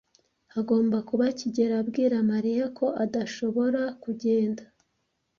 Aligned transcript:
Hagomba 0.53 0.97
kuba 1.09 1.25
kigeli 1.39 1.73
abwira 1.81 2.15
Mariya 2.31 2.65
ko 2.77 2.85
adashobora 3.03 3.81
kugenda. 4.03 4.63